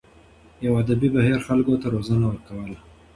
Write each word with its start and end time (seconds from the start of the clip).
یوه 0.65 0.77
ادبي 0.83 1.07
بهیر 1.15 1.39
خلکو 1.47 1.73
ته 1.81 1.87
روزنه 1.95 2.25
ورکوله. 2.27 2.77